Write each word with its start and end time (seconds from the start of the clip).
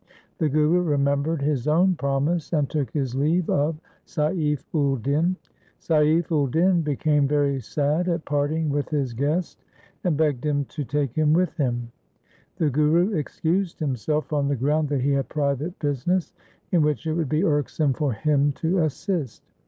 The 0.39 0.49
Guru 0.49 0.81
remembered 0.81 1.43
his 1.43 1.67
own 1.67 1.93
promise 1.93 2.51
and 2.53 2.67
took 2.67 2.89
his 2.89 3.13
leave 3.13 3.47
of 3.51 3.79
Saif 4.07 4.63
ul 4.73 4.95
din. 4.95 5.35
Saif 5.79 6.31
ul 6.31 6.47
din 6.47 6.81
became 6.81 7.27
very 7.27 7.59
sad 7.61 8.09
at 8.09 8.25
parting 8.25 8.71
with 8.71 8.89
his 8.89 9.13
guest, 9.13 9.63
and 10.03 10.17
begged 10.17 10.43
him 10.43 10.65
to 10.65 10.83
take 10.83 11.13
him 11.13 11.33
with 11.33 11.55
him. 11.57 11.91
The 12.55 12.71
Guru 12.71 13.11
excused 13.13 13.79
himself 13.79 14.33
on 14.33 14.47
the 14.47 14.55
ground 14.55 14.89
that 14.89 15.01
he 15.01 15.11
had 15.11 15.29
private 15.29 15.77
business, 15.77 16.33
in 16.71 16.81
which 16.81 17.05
it 17.05 17.13
would 17.13 17.29
be 17.29 17.43
irksome 17.43 17.93
for 17.93 18.11
him 18.13 18.53
to 18.53 18.79
assist. 18.79 19.43